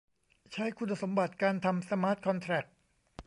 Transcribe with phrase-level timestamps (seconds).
[0.53, 2.65] ใช้คุณสมบัติการทำสมาร์ทคอนแทร็ก